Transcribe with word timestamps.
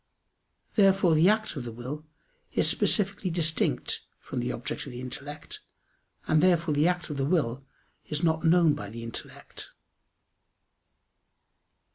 Therefore 0.73 1.13
the 1.13 1.29
act 1.29 1.55
of 1.55 1.63
the 1.63 1.71
will 1.71 2.07
is 2.53 2.67
specifically 2.67 3.29
distinct 3.29 3.99
from 4.19 4.39
the 4.39 4.51
object 4.51 4.87
of 4.87 4.91
the 4.91 4.99
intellect, 4.99 5.59
and 6.27 6.41
therefore 6.41 6.73
the 6.73 6.87
act 6.87 7.11
of 7.11 7.17
the 7.17 7.23
will 7.25 7.63
is 8.05 8.23
not 8.23 8.43
known 8.43 8.73
by 8.73 8.89
the 8.89 9.03
intellect. 9.03 9.69